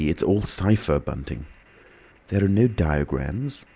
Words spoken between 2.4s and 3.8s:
are no diagrams?"